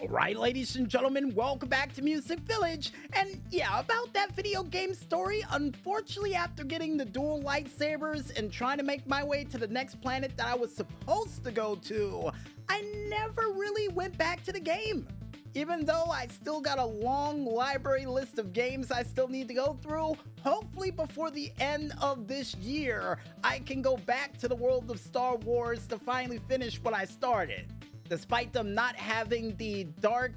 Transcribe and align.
Alright, 0.00 0.36
ladies 0.36 0.74
and 0.74 0.88
gentlemen, 0.88 1.34
welcome 1.36 1.68
back 1.68 1.92
to 1.94 2.02
Music 2.02 2.40
Village. 2.40 2.92
And 3.12 3.40
yeah, 3.50 3.78
about 3.78 4.12
that 4.12 4.34
video 4.34 4.64
game 4.64 4.92
story, 4.92 5.44
unfortunately, 5.52 6.34
after 6.34 6.64
getting 6.64 6.96
the 6.96 7.04
dual 7.04 7.40
lightsabers 7.42 8.36
and 8.36 8.52
trying 8.52 8.78
to 8.78 8.82
make 8.82 9.06
my 9.06 9.22
way 9.22 9.44
to 9.44 9.56
the 9.56 9.68
next 9.68 10.00
planet 10.00 10.36
that 10.36 10.48
I 10.48 10.56
was 10.56 10.74
supposed 10.74 11.44
to 11.44 11.52
go 11.52 11.76
to, 11.76 12.32
I 12.68 12.82
never 13.08 13.52
really 13.52 13.86
went 13.88 14.18
back 14.18 14.42
to 14.44 14.52
the 14.52 14.60
game. 14.60 15.06
Even 15.54 15.84
though 15.84 16.06
I 16.10 16.26
still 16.26 16.60
got 16.60 16.80
a 16.80 16.84
long 16.84 17.46
library 17.46 18.04
list 18.04 18.40
of 18.40 18.52
games 18.52 18.90
I 18.90 19.04
still 19.04 19.28
need 19.28 19.46
to 19.46 19.54
go 19.54 19.78
through, 19.80 20.16
hopefully 20.42 20.90
before 20.90 21.30
the 21.30 21.52
end 21.60 21.92
of 22.02 22.26
this 22.26 22.56
year, 22.56 23.18
I 23.44 23.60
can 23.60 23.80
go 23.80 23.96
back 23.98 24.36
to 24.38 24.48
the 24.48 24.56
world 24.56 24.90
of 24.90 24.98
Star 24.98 25.36
Wars 25.36 25.86
to 25.86 25.98
finally 26.00 26.40
finish 26.48 26.82
what 26.82 26.94
I 26.94 27.04
started. 27.04 27.66
Despite 28.08 28.52
them 28.52 28.74
not 28.74 28.96
having 28.96 29.56
the 29.56 29.84
dark 30.00 30.32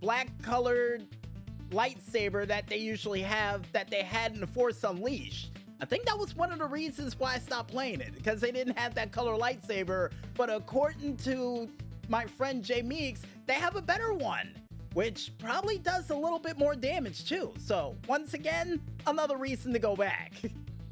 black 0.00 0.28
colored 0.42 1.06
lightsaber 1.70 2.46
that 2.46 2.66
they 2.66 2.76
usually 2.76 3.22
have 3.22 3.70
that 3.72 3.90
they 3.90 4.02
had 4.02 4.32
in 4.32 4.40
The 4.40 4.46
Force 4.46 4.84
Unleashed. 4.84 5.50
I 5.80 5.86
think 5.86 6.04
that 6.06 6.18
was 6.18 6.36
one 6.36 6.52
of 6.52 6.58
the 6.58 6.66
reasons 6.66 7.18
why 7.18 7.34
I 7.34 7.38
stopped 7.38 7.70
playing 7.70 8.00
it, 8.00 8.14
because 8.14 8.40
they 8.40 8.52
didn't 8.52 8.78
have 8.78 8.94
that 8.94 9.12
color 9.12 9.36
lightsaber, 9.36 10.12
but 10.34 10.48
according 10.50 11.16
to 11.18 11.68
my 12.08 12.24
friend 12.26 12.62
Jay 12.62 12.82
Meeks, 12.82 13.22
they 13.46 13.54
have 13.54 13.76
a 13.76 13.82
better 13.82 14.14
one, 14.14 14.54
which 14.92 15.32
probably 15.38 15.78
does 15.78 16.10
a 16.10 16.16
little 16.16 16.38
bit 16.38 16.58
more 16.58 16.74
damage 16.76 17.28
too. 17.28 17.52
So, 17.58 17.96
once 18.08 18.34
again, 18.34 18.80
another 19.06 19.36
reason 19.36 19.72
to 19.72 19.78
go 19.78 19.96
back. 19.96 20.32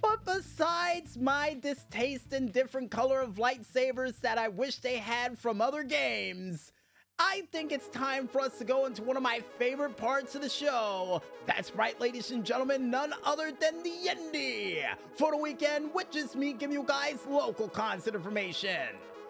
but 0.00 0.24
besides 0.24 1.05
my 1.16 1.56
distaste 1.60 2.32
in 2.32 2.50
different 2.50 2.90
color 2.90 3.20
of 3.20 3.34
lightsabers 3.34 4.20
that 4.20 4.38
I 4.38 4.48
wish 4.48 4.78
they 4.78 4.98
had 4.98 5.38
from 5.38 5.60
other 5.60 5.82
games, 5.82 6.72
I 7.18 7.44
think 7.50 7.72
it's 7.72 7.88
time 7.88 8.28
for 8.28 8.42
us 8.42 8.58
to 8.58 8.64
go 8.64 8.84
into 8.84 9.02
one 9.02 9.16
of 9.16 9.22
my 9.22 9.40
favorite 9.58 9.96
parts 9.96 10.34
of 10.34 10.42
the 10.42 10.50
show. 10.50 11.22
That's 11.46 11.74
right, 11.74 11.98
ladies 11.98 12.30
and 12.30 12.44
gentlemen, 12.44 12.90
none 12.90 13.14
other 13.24 13.52
than 13.58 13.82
the 13.82 14.10
Indy 14.10 14.82
for 15.16 15.30
the 15.30 15.38
weekend, 15.38 15.94
which 15.94 16.14
is 16.14 16.36
me 16.36 16.52
giving 16.52 16.76
you 16.76 16.82
guys 16.82 17.18
local 17.28 17.68
concert 17.68 18.14
information 18.14 18.88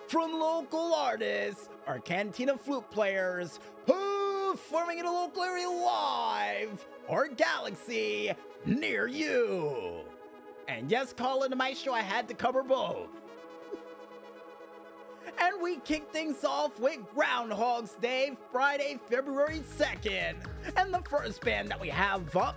from 0.09 0.33
local 0.33 0.95
artists 0.95 1.69
or 1.87 2.01
cantina 2.01 2.59
flute 2.59 2.91
players 2.91 3.61
performing 3.87 4.99
in 4.99 5.07
a 5.07 5.13
local 5.13 5.43
area 5.43 5.69
live 5.69 6.85
or 7.09 7.29
galaxy 7.29 8.33
near 8.65 9.07
you. 9.07 10.05
And 10.69 10.91
yes, 10.91 11.13
calling 11.13 11.51
the 11.51 11.57
maestro, 11.57 11.93
I 11.93 12.03
had 12.03 12.29
to 12.29 12.35
cover 12.35 12.63
both. 12.63 13.09
And 15.39 15.61
we 15.61 15.77
kick 15.79 16.11
things 16.13 16.45
off 16.45 16.79
with 16.81 16.99
Groundhog's 17.15 17.93
Day, 17.93 18.37
Friday, 18.51 18.99
February 19.09 19.63
2nd. 19.79 20.37
And 20.77 20.93
the 20.93 21.03
first 21.09 21.41
band 21.43 21.69
that 21.69 21.81
we 21.81 21.89
have 21.89 22.35
up 22.37 22.57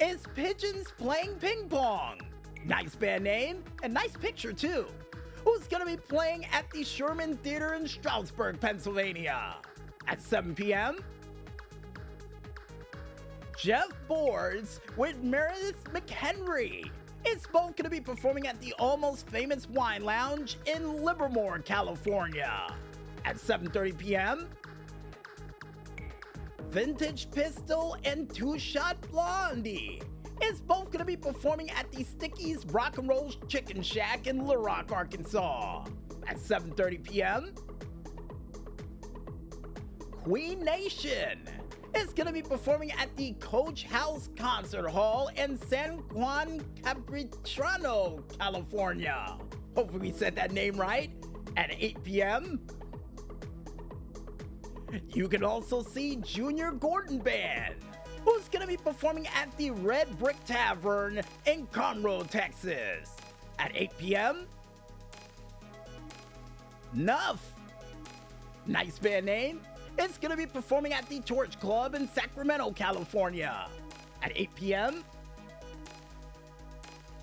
is 0.00 0.22
Pigeons 0.34 0.92
Playing 0.98 1.34
Ping 1.36 1.68
Pong. 1.68 2.20
Nice 2.64 2.94
band 2.94 3.24
name 3.24 3.64
and 3.82 3.92
nice 3.92 4.16
picture 4.16 4.52
too. 4.52 4.86
Who's 5.44 5.66
gonna 5.68 5.86
be 5.86 5.96
playing 5.96 6.46
at 6.52 6.70
the 6.70 6.82
Sherman 6.82 7.36
Theater 7.38 7.74
in 7.74 7.86
Stroudsburg, 7.86 8.60
Pennsylvania 8.60 9.56
at 10.08 10.20
7 10.20 10.54
p.m. 10.54 10.98
Jeff 13.56 13.88
Boards 14.06 14.80
with 14.96 15.22
Meredith 15.22 15.82
McHenry 15.92 16.90
it's 17.28 17.44
both 17.46 17.74
going 17.74 17.84
to 17.84 17.90
be 17.90 18.00
performing 18.00 18.46
at 18.46 18.60
the 18.60 18.72
almost 18.78 19.28
famous 19.28 19.68
Wine 19.68 20.04
Lounge 20.04 20.58
in 20.66 21.02
Livermore, 21.02 21.58
California 21.58 22.72
at 23.24 23.36
7:30 23.36 23.98
p.m. 23.98 24.48
Vintage 26.70 27.28
Pistol 27.32 27.96
and 28.04 28.32
Two 28.32 28.58
Shot 28.58 29.00
Blondie 29.10 30.00
is 30.42 30.60
both 30.60 30.86
going 30.86 31.00
to 31.00 31.04
be 31.04 31.16
performing 31.16 31.70
at 31.70 31.90
the 31.90 32.04
Sticky's 32.04 32.64
Rock 32.66 32.98
and 32.98 33.08
Roll 33.08 33.32
Chicken 33.48 33.82
Shack 33.82 34.28
in 34.28 34.46
Little 34.46 34.62
Rock, 34.62 34.92
Arkansas 34.92 35.84
at 36.28 36.36
7:30 36.36 37.02
p.m. 37.02 37.54
Queen 40.22 40.62
Nation 40.64 41.40
is 41.96 42.12
going 42.12 42.26
to 42.26 42.32
be 42.32 42.42
performing 42.42 42.92
at 42.92 43.14
the 43.16 43.32
Coach 43.34 43.84
House 43.84 44.28
Concert 44.36 44.88
Hall 44.88 45.30
in 45.36 45.58
San 45.58 45.98
Juan 46.12 46.60
Capistrano, 46.82 48.22
California. 48.38 49.38
Hopefully, 49.74 50.10
we 50.10 50.12
said 50.12 50.36
that 50.36 50.52
name 50.52 50.76
right. 50.76 51.10
At 51.56 51.70
8 51.78 52.04
p.m. 52.04 52.60
You 55.08 55.28
can 55.28 55.42
also 55.42 55.82
see 55.82 56.16
Junior 56.16 56.72
Gordon 56.72 57.18
Band, 57.18 57.76
who's 58.24 58.48
going 58.48 58.60
to 58.62 58.68
be 58.68 58.76
performing 58.76 59.26
at 59.28 59.56
the 59.56 59.70
Red 59.70 60.18
Brick 60.18 60.36
Tavern 60.44 61.22
in 61.46 61.66
Conroe, 61.68 62.28
Texas. 62.28 63.16
At 63.58 63.72
8 63.74 63.90
p.m. 63.98 64.46
Nuff. 66.92 67.52
Nice 68.66 68.98
band 68.98 69.26
name 69.26 69.60
it's 69.98 70.18
going 70.18 70.30
to 70.30 70.36
be 70.36 70.46
performing 70.46 70.92
at 70.92 71.08
the 71.08 71.20
Torch 71.20 71.58
Club 71.60 71.94
in 71.94 72.08
Sacramento, 72.08 72.70
California 72.72 73.68
at 74.22 74.32
8 74.34 74.54
p.m. 74.54 75.04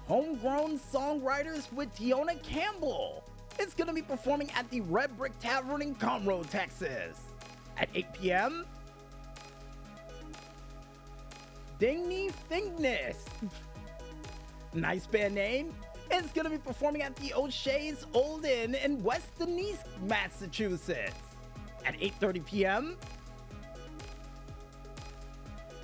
Homegrown 0.07 0.79
Songwriters 0.79 1.71
with 1.71 1.95
Tiona 1.95 2.41
Campbell. 2.43 3.23
It's 3.59 3.73
going 3.73 3.87
to 3.87 3.93
be 3.93 4.01
performing 4.01 4.49
at 4.51 4.69
the 4.69 4.81
Red 4.81 5.15
Brick 5.17 5.37
Tavern 5.39 5.81
in 5.81 5.95
Conroe, 5.95 6.47
Texas 6.49 7.19
at 7.77 7.89
8 7.93 8.05
p.m. 8.13 8.65
Dingy 11.79 12.31
Thingness. 12.49 13.17
nice 14.73 15.05
band 15.05 15.35
name. 15.35 15.73
It's 16.11 16.31
going 16.33 16.45
to 16.45 16.51
be 16.51 16.57
performing 16.57 17.01
at 17.01 17.15
the 17.15 17.33
O'Shea's 17.33 18.05
Old 18.13 18.45
Inn 18.45 18.75
in 18.75 19.01
West 19.03 19.29
Dennis, 19.39 19.79
Massachusetts 20.05 21.32
at 21.85 21.99
8:30 21.99 22.45
p.m. 22.45 22.97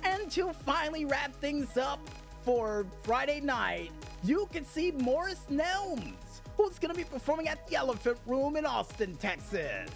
And 0.04 0.30
to 0.32 0.52
finally 0.52 1.04
wrap 1.04 1.34
things 1.36 1.76
up 1.76 2.00
for 2.42 2.86
Friday 3.02 3.40
night, 3.40 3.90
you 4.22 4.48
can 4.52 4.64
see 4.64 4.92
Morris 4.92 5.44
Nelms, 5.50 6.40
who's 6.56 6.78
going 6.78 6.92
to 6.92 6.96
be 6.96 7.04
performing 7.04 7.48
at 7.48 7.66
the 7.68 7.76
Elephant 7.76 8.18
Room 8.26 8.56
in 8.56 8.64
Austin, 8.64 9.16
Texas 9.16 9.90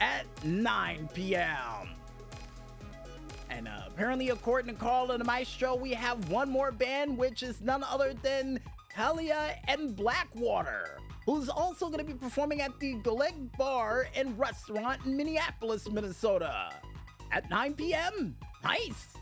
at 0.00 0.24
9 0.44 1.08
p.m. 1.14 1.88
And 3.50 3.68
uh, 3.68 3.82
apparently, 3.86 4.30
according 4.30 4.74
to 4.74 4.80
Carl 4.80 5.10
and 5.10 5.20
the 5.20 5.24
Maestro, 5.24 5.74
we 5.76 5.92
have 5.92 6.30
one 6.30 6.50
more 6.50 6.72
band, 6.72 7.16
which 7.16 7.42
is 7.42 7.60
none 7.60 7.84
other 7.84 8.14
than 8.14 8.58
Talia 8.94 9.56
and 9.68 9.94
Blackwater 9.94 10.98
who's 11.26 11.48
also 11.48 11.86
going 11.86 11.98
to 11.98 12.04
be 12.04 12.14
performing 12.14 12.60
at 12.60 12.78
the 12.80 12.94
Galeg 12.96 13.56
Bar 13.56 14.08
and 14.14 14.38
Restaurant 14.38 15.04
in 15.04 15.16
Minneapolis, 15.16 15.88
Minnesota 15.88 16.70
at 17.30 17.48
9 17.50 17.74
p.m. 17.74 18.36
Nice. 18.62 19.14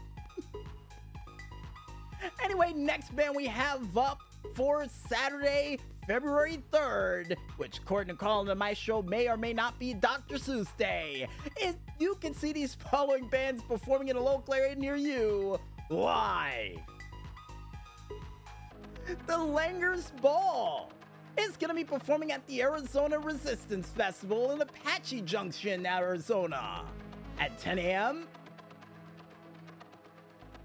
anyway, 2.44 2.72
next 2.74 3.14
band 3.14 3.34
we 3.36 3.46
have 3.46 3.96
up 3.96 4.20
for 4.54 4.86
Saturday, 5.08 5.78
February 6.06 6.62
3rd, 6.72 7.36
which 7.56 7.78
according 7.78 8.14
to 8.14 8.18
Colin 8.18 8.48
and 8.48 8.58
my 8.58 8.72
show 8.72 9.02
may 9.02 9.28
or 9.28 9.36
may 9.36 9.52
not 9.52 9.78
be 9.78 9.94
Dr. 9.94 10.36
Seuss 10.36 10.74
Day. 10.76 11.28
If 11.56 11.76
you 11.98 12.16
can 12.16 12.34
see 12.34 12.52
these 12.52 12.74
following 12.90 13.28
bands 13.28 13.62
performing 13.62 14.08
in 14.08 14.16
a 14.16 14.22
local 14.22 14.54
area 14.54 14.74
near 14.74 14.96
you 14.96 15.58
live. 15.88 16.78
The 19.26 19.32
Langers 19.32 20.10
Ball 20.20 20.90
is 21.40 21.56
going 21.56 21.68
to 21.70 21.74
be 21.74 21.84
performing 21.84 22.32
at 22.32 22.46
the 22.46 22.62
Arizona 22.62 23.18
Renaissance 23.18 23.88
Festival 23.88 24.52
in 24.52 24.60
Apache 24.60 25.22
Junction, 25.22 25.86
Arizona 25.86 26.84
at 27.38 27.58
10 27.58 27.78
a.m. 27.78 28.26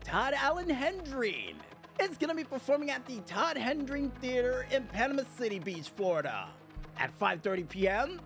Todd 0.04 0.34
Allen 0.36 0.68
Herendeen 0.68 1.56
is 2.00 2.18
going 2.18 2.30
to 2.30 2.36
be 2.36 2.44
performing 2.44 2.92
at 2.92 3.06
the 3.06 3.20
Todd 3.22 3.58
Herendeen 3.58 4.12
Theater 4.20 4.68
in 4.72 4.84
Panama 4.84 5.24
City 5.38 5.60
Beach, 5.60 5.90
Florida 5.96 6.50
at 6.98 7.18
5:30 7.20 7.70
p.m. 7.70 8.22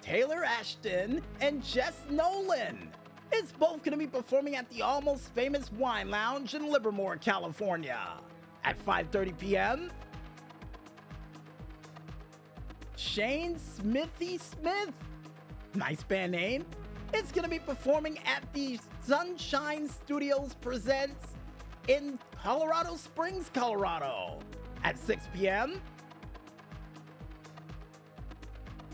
Taylor 0.00 0.44
Ashton 0.44 1.22
and 1.40 1.62
Jess 1.64 2.04
Nolan 2.10 2.90
is 3.34 3.52
both 3.52 3.82
going 3.82 3.92
to 3.92 3.96
be 3.96 4.06
performing 4.06 4.54
at 4.54 4.68
the 4.70 4.82
almost 4.82 5.34
famous 5.34 5.72
Wine 5.72 6.10
Lounge 6.10 6.54
in 6.54 6.70
Livermore, 6.70 7.16
California 7.16 7.98
at 8.64 8.82
5:30 8.84 9.38
p.m. 9.38 9.90
Shane 13.04 13.58
Smithy 13.58 14.38
Smith, 14.38 14.92
nice 15.74 16.02
band 16.02 16.32
name, 16.32 16.64
It's 17.12 17.30
going 17.30 17.44
to 17.44 17.50
be 17.50 17.58
performing 17.58 18.18
at 18.26 18.42
the 18.54 18.80
Sunshine 19.02 19.88
Studios 19.88 20.54
Presents 20.60 21.34
in 21.86 22.18
Colorado 22.42 22.96
Springs, 22.96 23.50
Colorado 23.52 24.38
at 24.82 24.98
6 24.98 25.28
p.m. 25.34 25.80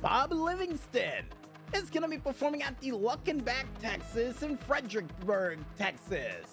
Bob 0.02 0.32
Livingston 0.32 1.24
is 1.72 1.88
going 1.88 2.02
to 2.02 2.08
be 2.08 2.18
performing 2.18 2.62
at 2.62 2.78
the 2.80 2.90
Luckenbach, 2.90 3.64
Texas, 3.80 4.42
in 4.42 4.58
Fredericksburg, 4.58 5.60
Texas 5.78 6.46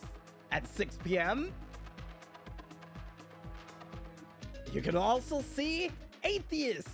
at 0.51 0.67
6 0.67 0.99
p.m. 1.03 1.51
You 4.71 4.81
can 4.81 4.95
also 4.95 5.41
see 5.41 5.91
Atheist, 6.23 6.89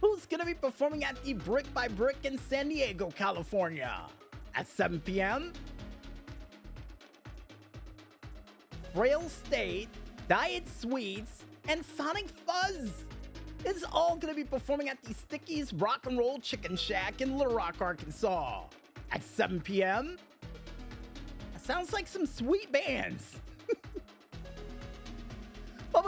who's 0.00 0.26
going 0.26 0.40
to 0.40 0.46
be 0.46 0.54
performing 0.54 1.04
at 1.04 1.22
the 1.24 1.34
Brick 1.34 1.72
by 1.74 1.88
Brick 1.88 2.16
in 2.24 2.38
San 2.38 2.68
Diego, 2.68 3.10
California 3.10 4.02
at 4.54 4.66
7 4.66 5.00
p.m. 5.00 5.52
Frail 8.94 9.28
State, 9.28 9.88
Diet 10.28 10.64
Sweets, 10.68 11.44
and 11.68 11.84
Sonic 11.84 12.28
Fuzz 12.46 13.04
is 13.64 13.84
all 13.92 14.16
going 14.16 14.32
to 14.32 14.36
be 14.36 14.44
performing 14.44 14.88
at 14.88 15.02
the 15.02 15.12
Sticky's 15.12 15.72
Rock 15.74 16.06
and 16.06 16.16
Roll 16.16 16.38
Chicken 16.38 16.76
Shack 16.76 17.20
in 17.20 17.36
Little 17.36 17.54
Rock, 17.54 17.76
Arkansas 17.80 18.64
at 19.10 19.22
7 19.22 19.60
p.m. 19.60 20.16
Sounds 21.62 21.92
like 21.92 22.06
some 22.06 22.26
sweet 22.26 22.70
bands. 22.70 23.40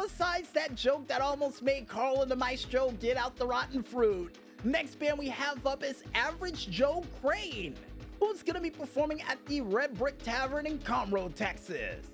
Besides 0.00 0.50
that 0.50 0.76
joke 0.76 1.08
that 1.08 1.20
almost 1.20 1.60
made 1.60 1.88
Carl 1.88 2.22
and 2.22 2.30
the 2.30 2.36
Maestro 2.36 2.92
get 3.00 3.16
out 3.16 3.34
the 3.36 3.46
rotten 3.46 3.82
fruit, 3.82 4.36
next 4.62 4.98
band 5.00 5.18
we 5.18 5.28
have 5.28 5.66
up 5.66 5.82
is 5.82 6.04
Average 6.14 6.70
Joe 6.70 7.02
Crane, 7.20 7.74
who's 8.20 8.44
to 8.54 8.60
be 8.60 8.70
performing 8.70 9.22
at 9.22 9.44
the 9.46 9.60
Red 9.60 9.98
Brick 9.98 10.22
Tavern 10.22 10.66
in 10.66 10.78
Conroe, 10.78 11.34
Texas 11.34 12.06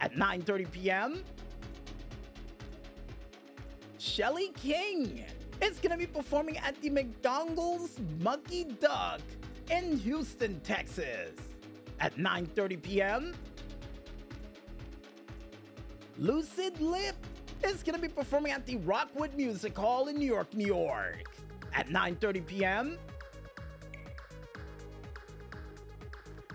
at 0.00 0.14
9:30 0.14 0.70
p.m. 0.70 1.24
Shelly 3.98 4.52
King 4.54 5.24
is 5.60 5.80
to 5.92 5.98
be 5.98 6.06
performing 6.06 6.58
at 6.58 6.80
the 6.80 6.90
McGonigel's 6.90 7.98
Mucky 8.20 8.64
Duck 8.64 9.20
in 9.70 9.96
Houston, 9.98 10.60
Texas 10.60 11.32
at 11.98 12.16
9:30 12.16 12.82
p.m. 12.82 13.34
Lucid 16.18 16.80
Lip 16.80 17.14
is 17.64 17.82
going 17.82 17.94
to 17.94 18.00
be 18.00 18.08
performing 18.08 18.52
at 18.52 18.64
the 18.64 18.76
Rockwood 18.78 19.34
Music 19.34 19.76
Hall 19.76 20.08
in 20.08 20.16
New 20.16 20.26
York, 20.26 20.54
New 20.54 20.66
York 20.66 21.36
at 21.74 21.88
9:30 21.88 22.46
p.m. 22.46 22.98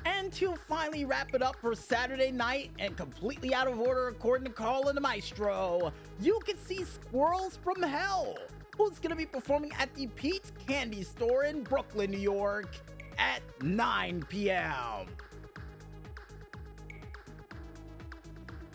And 0.06 0.34
to 0.34 0.56
finally 0.68 1.06
wrap 1.06 1.36
it 1.36 1.44
up 1.44 1.58
for 1.58 1.76
Saturday 1.76 2.32
night 2.32 2.72
and 2.80 2.98
completely 2.98 3.54
out 3.54 3.68
of 3.68 3.80
order 3.80 4.08
according 4.08 4.46
to 4.46 4.52
Carl 4.52 4.88
and 4.88 4.98
the 4.98 5.02
Maestro, 5.02 5.94
you 6.20 6.40
can 6.44 6.58
see 6.58 6.84
Squirrels 6.84 7.60
from 7.64 7.84
Hell, 7.84 8.36
who's 8.78 8.98
gonna 8.98 9.16
be 9.16 9.28
performing 9.28 9.72
at 9.78 9.94
the 9.94 10.08
Pete's 10.08 10.52
Candy 10.68 11.04
Store 11.04 11.44
in 11.44 11.62
Brooklyn, 11.62 12.10
New 12.10 12.18
York 12.18 12.76
at 13.20 13.42
9 13.62 14.26
p.m. 14.28 15.06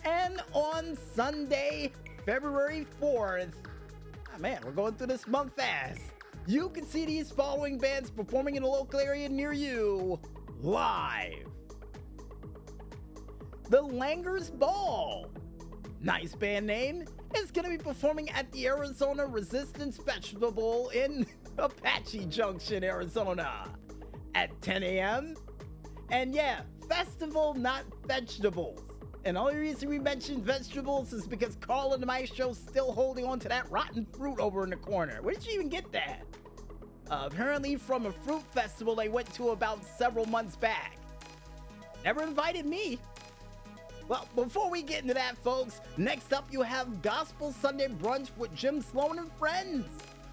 And 0.07 0.41
on 0.53 0.97
Sunday, 1.15 1.91
February 2.25 2.87
4th, 3.01 3.51
oh 3.65 4.31
ah, 4.33 4.37
man, 4.37 4.61
we're 4.63 4.71
going 4.71 4.93
through 4.93 5.07
this 5.07 5.27
month 5.27 5.57
fast. 5.57 5.99
You 6.45 6.69
can 6.69 6.85
see 6.85 7.03
these 7.03 7.29
following 7.29 7.77
bands 7.77 8.09
performing 8.09 8.55
in 8.55 8.63
a 8.63 8.67
local 8.67 9.01
area 9.01 9.27
near 9.27 9.51
you 9.51 10.17
live. 10.61 11.47
The 13.69 13.83
Langers 13.83 14.57
Ball, 14.57 15.29
nice 15.99 16.33
band 16.33 16.65
name, 16.65 17.03
is 17.35 17.51
going 17.51 17.65
to 17.65 17.77
be 17.77 17.83
performing 17.83 18.29
at 18.29 18.49
the 18.53 18.65
Arizona 18.67 19.25
Renaissance 19.25 19.97
Festival 19.97 20.87
in 20.95 21.27
Apache 21.57 22.27
Junction, 22.27 22.85
Arizona 22.85 23.65
at 24.35 24.61
10 24.61 24.83
a.m. 24.83 25.35
And 26.11 26.33
yeah, 26.33 26.61
festival, 26.87 27.55
not 27.55 27.83
vegetables. 28.05 28.86
And 29.27 29.35
the 29.35 29.41
only 29.41 29.57
reason 29.57 29.89
we 29.89 29.99
mentioned 29.99 30.45
vegetables 30.45 31.11
is 31.11 31.27
because 31.27 31.57
Carl 31.57 31.91
and 31.91 32.01
the 32.01 32.07
Maestro's 32.07 32.57
still 32.57 32.93
holding 32.93 33.25
on 33.25 33.41
to 33.41 33.49
that 33.49 33.69
rotten 33.69 34.05
fruit 34.05 34.39
over 34.39 34.63
in 34.63 34.69
the 34.69 34.77
corner. 34.77 35.21
Where 35.21 35.33
did 35.33 35.45
you 35.45 35.51
even 35.51 35.67
get 35.67 35.91
that? 35.91 36.21
Uh, 37.11 37.27
apparently 37.29 37.75
from 37.75 38.05
a 38.05 38.11
fruit 38.13 38.41
festival 38.53 38.95
they 38.95 39.09
went 39.09 39.33
to 39.33 39.49
about 39.49 39.83
several 39.83 40.25
months 40.27 40.55
back. 40.55 40.97
Never 42.05 42.23
invited 42.23 42.65
me. 42.65 42.99
Well, 44.07 44.29
before 44.33 44.71
we 44.71 44.81
get 44.81 45.01
into 45.01 45.13
that, 45.15 45.37
folks, 45.39 45.81
next 45.97 46.31
up 46.31 46.47
you 46.49 46.61
have 46.61 47.01
Gospel 47.01 47.51
Sunday 47.51 47.89
Brunch 47.89 48.29
with 48.37 48.55
Jim 48.55 48.81
Sloan 48.81 49.19
and 49.19 49.29
Friends, 49.33 49.89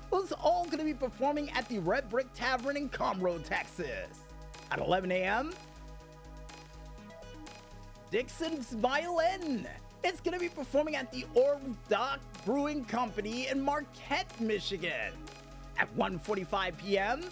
who's 0.08 0.30
all 0.30 0.66
going 0.66 0.78
to 0.78 0.84
be 0.84 0.94
performing 0.94 1.50
at 1.50 1.68
the 1.68 1.80
Red 1.80 2.08
Brick 2.08 2.28
Tavern 2.32 2.76
in 2.76 2.88
Conroe, 2.88 3.44
Texas 3.44 4.20
at 4.70 4.78
11 4.78 5.10
a.m. 5.10 5.52
Dixon's 8.14 8.70
Violin 8.74 9.66
It's 10.04 10.20
going 10.20 10.34
to 10.34 10.38
be 10.38 10.48
performing 10.48 10.94
at 10.94 11.10
the 11.10 11.26
Ore 11.34 11.60
Dock 11.88 12.20
Brewing 12.44 12.84
Company 12.84 13.48
in 13.48 13.60
Marquette, 13.60 14.40
Michigan 14.40 15.12
at 15.76 15.92
1:45 15.96 16.78
p.m. 16.78 17.24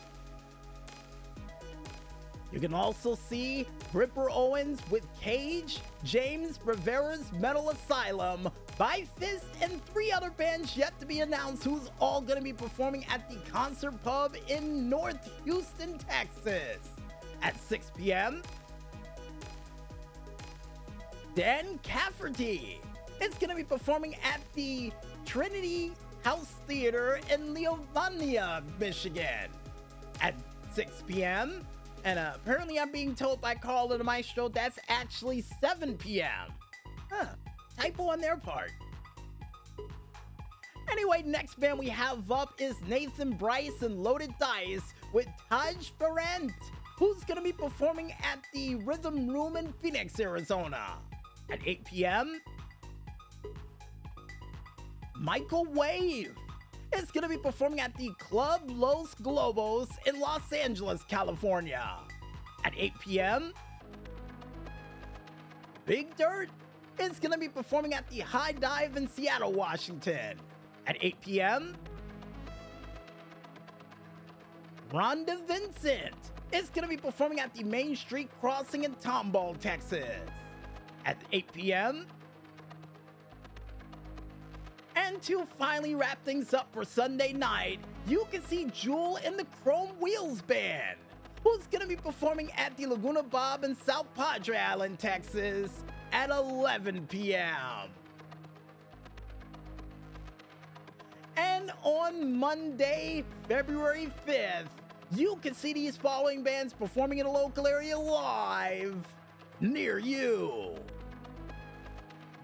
You 2.50 2.58
can 2.58 2.75
also 2.75 3.14
see 3.14 3.64
Ripper 3.93 4.29
Owens 4.29 4.81
with 4.90 5.06
Cage, 5.20 5.79
James 6.02 6.58
Rivera's 6.64 7.31
Metal 7.35 7.70
Asylum, 7.70 8.50
By 8.76 9.06
Fist, 9.20 9.46
and 9.61 9.81
three 9.87 10.11
other 10.11 10.31
bands 10.31 10.76
yet 10.76 10.99
to 10.99 11.06
be 11.06 11.20
announced 11.20 11.62
who's 11.62 11.93
all 12.00 12.20
going 12.20 12.38
to 12.38 12.44
be 12.44 12.52
performing 12.52 13.06
at 13.08 13.31
the 13.31 13.37
Concert 13.49 14.02
Pub 14.02 14.35
in 14.49 14.90
North 14.90 15.31
Houston, 15.44 15.96
Texas 15.99 16.81
at 17.40 17.56
6 17.61 17.93
p.m. 17.96 18.43
Dan 21.34 21.79
Cafferty 21.82 22.79
is 23.23 23.34
going 23.34 23.49
to 23.49 23.56
be 23.56 23.64
performing 23.64 24.17
at 24.17 24.40
the 24.55 24.93
Trinity 25.25 25.93
House 26.25 26.55
Theater 26.67 27.20
in 27.32 27.55
Livonia, 27.55 28.62
Michigan 28.79 29.49
at 30.20 30.34
6 30.75 31.05
p.m. 31.06 31.67
And 32.05 32.19
uh, 32.19 32.32
apparently, 32.34 32.79
I'm 32.79 32.93
being 32.93 33.14
told 33.14 33.40
by 33.40 33.55
Carl 33.55 33.93
and 33.93 34.00
the 34.00 34.05
Maestro 34.05 34.49
that's 34.49 34.79
actually 34.88 35.43
7 35.61 35.96
p.m. 35.96 36.52
Huh, 37.11 37.29
typo 37.78 38.11
on 38.11 38.20
their 38.20 38.37
part. 38.37 38.70
Anyway, 40.90 41.23
next 41.25 41.58
band 41.58 41.78
we 41.78 41.88
have 41.88 42.31
up 42.31 42.55
is 42.58 42.75
Nathan 42.87 43.32
Bryce 43.32 43.80
and 43.80 44.02
Loaded 44.02 44.35
Dice 44.38 44.92
with 45.14 45.28
Taj 45.49 45.90
Ferrant, 45.99 46.52
who's 46.99 47.25
gonna 47.25 47.40
be 47.40 47.52
performing 47.52 48.12
at 48.23 48.40
the 48.52 48.75
Rhythm 48.75 49.28
Room 49.28 49.57
in 49.57 49.73
Phoenix, 49.80 50.21
Arizona 50.21 50.99
at 51.50 51.58
8 51.64 51.84
p.m. 51.84 52.40
Michael 55.16 55.66
Wave 55.66 56.34
is 56.96 57.11
going 57.11 57.22
to 57.22 57.28
be 57.28 57.38
performing 57.38 57.80
at 57.80 57.94
the 57.96 58.11
Club 58.18 58.62
Los 58.66 59.14
Globos 59.14 59.88
in 60.06 60.18
Los 60.18 60.52
Angeles, 60.52 61.02
California 61.04 61.82
at 62.64 62.72
8 62.76 62.92
p.m. 63.00 63.52
Big 65.87 66.16
Dirt 66.16 66.49
is 66.99 67.18
going 67.18 67.32
to 67.32 67.38
be 67.38 67.49
performing 67.49 67.94
at 67.94 68.08
the 68.08 68.20
High 68.20 68.52
Dive 68.52 68.96
in 68.96 69.08
Seattle, 69.08 69.52
Washington 69.52 70.38
at 70.87 70.96
8 71.00 71.20
p.m. 71.20 71.76
Rhonda 74.92 75.44
Vincent 75.46 76.14
is 76.52 76.68
going 76.68 76.82
to 76.82 76.88
be 76.88 76.96
performing 76.96 77.40
at 77.40 77.54
the 77.54 77.64
Main 77.64 77.96
Street 77.96 78.28
Crossing 78.40 78.84
in 78.84 78.94
Tomball, 78.96 79.58
Texas 79.58 80.06
at 81.04 81.16
8 81.32 81.52
p.m. 81.52 82.06
And 84.94 85.21
to 85.23 85.47
finally 85.59 85.94
wrap 85.94 86.23
things 86.25 86.52
up 86.54 86.68
for 86.73 86.85
Sunday 86.85 87.32
night, 87.32 87.80
you 88.06 88.26
can 88.30 88.42
see 88.44 88.66
Jewel 88.66 89.16
in 89.25 89.37
the 89.37 89.47
Chrome 89.62 89.90
Wheels 90.00 90.42
Band, 90.42 90.99
who's 91.42 91.66
gonna 91.71 91.87
be 91.87 91.97
performing 91.97 92.50
at 92.56 92.76
the 92.76 92.87
Laguna 92.87 93.23
Bob 93.23 93.64
in 93.64 93.75
South 93.75 94.06
Padre 94.14 94.56
Island, 94.56 94.99
Texas 94.99 95.85
at 96.12 96.30
11 96.30 97.06
p.m. 97.06 97.88
And 101.37 101.73
on 101.82 102.37
Monday, 102.37 103.25
February 103.49 104.09
5th, 104.26 104.66
you 105.14 105.37
can 105.42 105.54
see 105.54 105.73
these 105.73 105.97
following 105.97 106.42
bands 106.42 106.73
performing 106.73 107.18
in 107.18 107.26
a 107.26 107.30
local 107.30 107.66
area 107.66 107.99
live 107.99 108.97
near 109.62 109.99
you. 109.99 110.75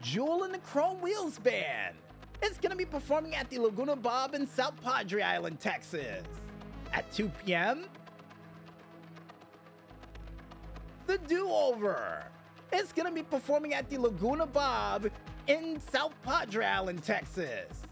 Jewel 0.01 0.45
and 0.45 0.55
the 0.55 0.59
Chrome 0.59 1.01
Wheels 1.01 1.39
Band 1.39 1.97
is 2.43 2.57
going 2.59 2.71
to 2.71 2.77
be 2.77 2.85
performing 2.85 3.35
at 3.35 3.51
the 3.51 3.59
Laguna 3.59 3.97
Bob 3.97 4.35
in 4.35 4.47
South 4.47 4.81
Padre 4.83 5.23
Island, 5.23 5.59
Texas 5.59 6.25
at 6.93 7.11
2 7.13 7.31
p.m. 7.45 7.85
The 11.07 11.19
Do 11.19 11.49
Over 11.51 12.25
is 12.73 12.93
going 12.93 13.09
to 13.09 13.15
be 13.15 13.23
performing 13.23 13.75
at 13.75 13.91
the 13.91 13.99
Laguna 13.99 14.47
Bob 14.47 15.11
in 15.49 15.81
South 15.91 16.15
Padre 16.23 16.65
Island, 16.65 17.03
Texas 17.03 17.83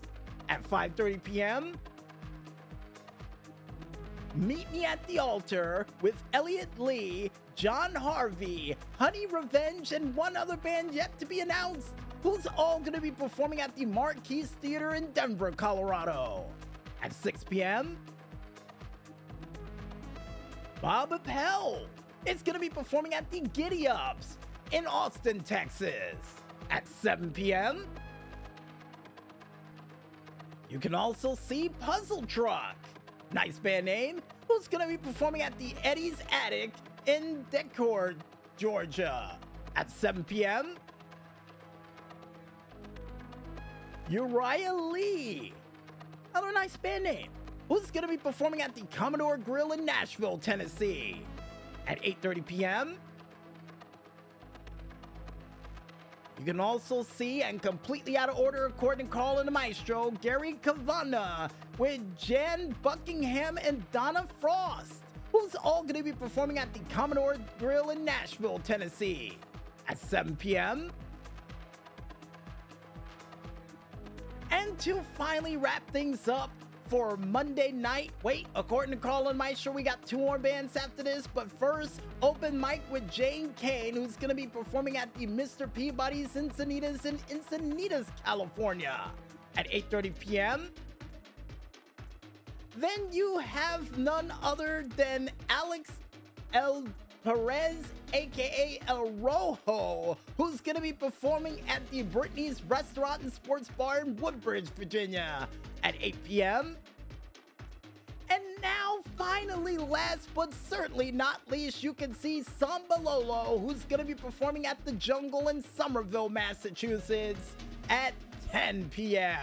at 0.49 0.63
5:30 0.63 1.23
p.m. 1.23 1.73
Meet 4.37 4.71
Me 4.71 4.85
at 4.85 5.05
the 5.09 5.19
Altar 5.19 5.87
with 6.03 6.23
Elliot 6.35 6.69
Lee, 6.79 7.31
John 7.57 7.95
Harvey, 7.95 8.77
Honey 8.99 9.25
Revenge, 9.27 9.93
and 9.93 10.15
one 10.15 10.37
other 10.37 10.59
band 10.59 10.93
yet 10.93 11.19
to 11.19 11.25
be 11.25 11.41
announced, 11.41 11.95
who's 12.23 12.47
all 12.59 12.81
going 12.81 12.93
to 12.93 13.01
be 13.01 13.11
performing 13.11 13.63
at 13.63 13.75
the 13.75 13.87
Marquis 13.87 14.43
Theater 14.43 14.95
in 14.95 15.11
Denver, 15.13 15.51
Colorado. 15.51 16.45
At 17.03 17.15
6 17.15 17.45
p.m., 17.45 17.97
Bob 20.83 21.13
Appel 21.13 21.87
is 22.27 22.43
going 22.43 22.55
to 22.55 22.61
be 22.61 22.69
performing 22.69 23.15
at 23.15 23.31
the 23.31 23.41
Giddy 23.41 23.89
Ups 23.89 24.37
in 24.73 24.87
Austin, 24.87 25.41
Texas. 25.41 26.19
At 26.71 26.87
7 26.87 27.31
p.m., 27.31 27.87
you 30.69 30.79
can 30.79 30.95
also 30.95 31.35
see 31.35 31.71
Puzzle 31.81 32.23
Truck, 32.27 32.77
nice 33.33 33.59
band 33.59 33.87
name, 33.87 34.21
who's 34.47 34.69
going 34.69 34.87
to 34.87 34.91
be 34.91 34.99
performing 34.99 35.41
at 35.41 35.57
the 35.59 35.75
Eddie's 35.85 36.19
Attic 36.31 36.73
in 37.07 37.45
Decatur, 37.51 38.15
Georgia. 38.57 39.39
At 39.75 39.91
7 39.91 40.25
p.m., 40.25 40.77
Uriah 44.09 44.73
Lee, 44.73 45.53
another 46.31 46.53
nice 46.53 46.77
band 46.77 47.05
name, 47.05 47.29
who's 47.69 47.91
going 47.91 48.03
to 48.03 48.09
be 48.09 48.17
performing 48.17 48.63
at 48.63 48.75
the 48.75 48.83
Commodore 48.93 49.37
Grill 49.37 49.73
in 49.73 49.85
Nashville, 49.85 50.39
Tennessee. 50.39 51.23
At 51.87 52.03
8:30 52.03 52.47
p.m., 52.47 52.99
You 56.39 56.45
can 56.45 56.61
also 56.61 57.03
see, 57.03 57.43
and 57.43 57.63
completely 57.63 58.17
out 58.19 58.29
of 58.29 58.39
order 58.39 58.67
according 58.67 59.07
to 59.07 59.13
Carl 59.13 59.39
and 59.39 59.49
the 59.49 59.53
Maestro, 59.53 60.11
Gary 60.21 60.59
Kavana 60.63 61.51
with 61.79 62.01
Jan 62.19 62.75
Buckingham 62.83 63.59
and 63.63 63.91
Donna 63.91 64.27
Frost, 64.39 65.06
who's 65.41 65.55
all 65.57 65.83
going 65.83 65.97
to 65.97 66.03
be 66.03 66.13
performing 66.13 66.59
at 66.59 66.73
the 66.73 66.81
Commodore 66.93 67.37
Grill 67.59 67.91
in 67.91 68.05
Nashville, 68.05 68.59
Tennessee 68.59 69.39
at 69.89 69.99
7 69.99 70.37
p.m. 70.37 70.91
And 74.51 74.79
to 74.81 75.03
finally 75.17 75.57
wrap 75.57 75.89
things 75.91 76.29
up, 76.29 76.51
for 76.89 77.17
Monday 77.17 77.73
night. 77.73 78.11
Wait, 78.23 78.47
according 78.55 78.99
to 78.99 79.29
and 79.29 79.39
Maestro, 79.39 79.73
we 79.73 79.83
got 79.83 80.05
two 80.07 80.19
more 80.19 80.39
bands 80.39 80.77
after 80.77 81.03
this. 81.03 81.27
But 81.27 81.51
first, 81.51 82.01
open 82.23 82.59
mic 82.59 82.83
with 82.91 83.11
Jane 83.11 83.53
Kane, 83.57 83.95
who's 83.95 84.17
going 84.17 84.29
to 84.29 84.35
be 84.35 84.47
performing 84.47 84.97
at 84.97 85.13
the 85.15 85.27
Mr. 85.27 85.73
Peabody's 85.73 86.29
Encinitas 86.35 87.05
in 87.05 87.19
Encinitas, 87.19 88.07
California 88.25 89.11
at 89.57 89.71
8.30 89.71 90.19
p.m. 90.19 90.71
Then 92.77 93.11
you 93.11 93.39
have 93.39 93.97
none 93.97 94.33
other 94.43 94.85
than 94.97 95.31
Alex 95.49 95.91
L. 96.53 96.85
Perez, 97.25 97.77
aka 98.13 98.79
El 98.87 99.11
Rojo, 99.13 100.19
who's 100.37 100.61
gonna 100.61 100.81
be 100.81 100.93
performing 100.93 101.61
at 101.69 101.89
the 101.91 102.03
Brittany's 102.03 102.63
Restaurant 102.65 103.23
and 103.23 103.33
Sports 103.33 103.71
Bar 103.77 104.01
in 104.01 104.17
Woodbridge, 104.17 104.69
Virginia 104.77 105.49
at 105.83 105.95
8 106.01 106.25
p.m. 106.25 106.77
And 108.29 108.43
now, 108.61 108.99
finally, 109.17 109.79
last 109.79 110.29
but 110.35 110.53
certainly 110.69 111.11
not 111.11 111.41
least, 111.51 111.83
you 111.83 111.95
can 111.95 112.15
see 112.15 112.43
Samba 112.43 113.01
Lolo, 113.01 113.59
who's 113.59 113.85
gonna 113.85 114.05
be 114.05 114.15
performing 114.15 114.67
at 114.67 114.85
the 114.85 114.93
Jungle 114.93 115.49
in 115.49 115.65
Somerville, 115.65 116.29
Massachusetts 116.29 117.55
at 117.89 118.13
10 118.53 118.91
p.m. 118.91 119.37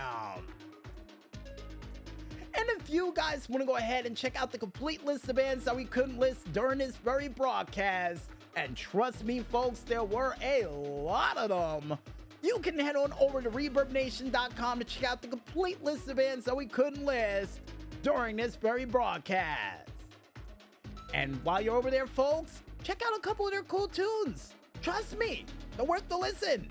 And 2.63 2.81
if 2.81 2.89
you 2.89 3.11
guys 3.13 3.49
want 3.49 3.61
to 3.61 3.67
go 3.67 3.75
ahead 3.75 4.05
and 4.05 4.15
check 4.15 4.41
out 4.41 4.49
the 4.49 4.57
complete 4.57 5.03
list 5.03 5.27
of 5.27 5.35
bands 5.35 5.65
that 5.65 5.75
we 5.75 5.83
couldn't 5.83 6.17
list 6.17 6.53
during 6.53 6.77
this 6.77 6.95
very 6.95 7.27
broadcast, 7.27 8.29
and 8.55 8.73
trust 8.77 9.25
me, 9.25 9.41
folks, 9.41 9.79
there 9.79 10.05
were 10.05 10.37
a 10.41 10.65
lot 10.67 11.35
of 11.35 11.49
them. 11.49 11.97
You 12.41 12.59
can 12.59 12.79
head 12.79 12.95
on 12.95 13.13
over 13.19 13.41
to 13.41 13.49
ReverbNation.com 13.49 14.79
to 14.79 14.85
check 14.85 15.03
out 15.03 15.21
the 15.21 15.27
complete 15.27 15.83
list 15.83 16.07
of 16.07 16.15
bands 16.15 16.45
that 16.45 16.55
we 16.55 16.65
couldn't 16.65 17.03
list 17.03 17.59
during 18.01 18.37
this 18.37 18.55
very 18.55 18.85
broadcast. 18.85 19.89
And 21.13 21.35
while 21.43 21.59
you're 21.59 21.75
over 21.75 21.91
there, 21.91 22.07
folks, 22.07 22.61
check 22.81 23.01
out 23.05 23.13
a 23.13 23.19
couple 23.19 23.45
of 23.45 23.51
their 23.51 23.63
cool 23.63 23.89
tunes. 23.89 24.53
Trust 24.81 25.17
me, 25.17 25.45
they're 25.75 25.85
worth 25.85 26.07
the 26.07 26.17
listen. 26.17 26.69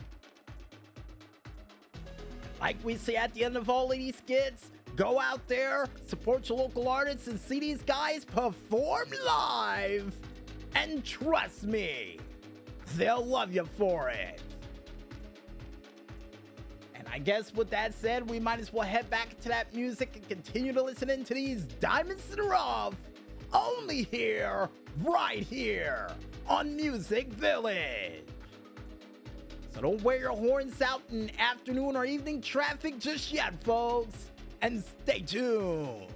Like 2.63 2.83
we 2.83 2.97
say 2.97 3.17
at 3.17 3.35
the 3.35 3.45
end 3.45 3.59
of 3.59 3.69
all 3.69 3.93
of 3.93 3.99
these 3.99 4.17
skits, 4.17 4.71
Go 4.97 5.19
out 5.19 5.47
there, 5.49 5.87
support 6.07 6.49
your 6.49 6.59
local 6.59 6.87
artists, 6.89 7.27
and 7.27 7.41
see 7.41 7.61
these 7.61 7.83
guys 7.83 8.25
perform 8.25 9.09
live. 9.25 10.15
And 10.75 11.03
trust 11.03 11.65
me, 11.65 12.19
they'll 12.97 13.25
love 13.25 13.55
you 13.55 13.65
for 13.79 14.11
it. 14.11 14.43
And 16.95 17.07
I 17.11 17.19
guess 17.19 17.55
with 17.55 17.71
that 17.71 17.95
said, 17.95 18.29
we 18.29 18.39
might 18.39 18.61
as 18.61 18.73
well 18.73 18.87
head 18.87 19.09
back 19.09 19.41
to 19.41 19.49
that 19.49 19.75
music 19.75 20.11
and 20.15 20.29
continue 20.29 20.73
to 20.75 20.83
listen 20.83 21.09
into 21.09 21.33
these 21.33 21.63
Diamonds 21.81 22.31
in 22.31 22.37
the 22.37 22.43
Rough. 22.43 22.95
Only 23.53 24.05
here, 24.05 24.69
right 25.03 25.43
here, 25.43 26.09
on 26.47 26.77
Music 26.77 27.33
Village. 27.33 28.25
So 29.75 29.81
don't 29.81 30.03
wear 30.03 30.19
your 30.19 30.37
horns 30.37 30.83
out 30.83 31.03
in 31.11 31.31
afternoon 31.39 31.97
or 31.97 32.05
evening 32.05 32.43
traffic 32.43 32.99
just 32.99 33.33
yet, 33.33 33.63
folks 33.65 34.32
and 34.63 34.83
stay 35.03 35.21
tuned. 35.21 36.07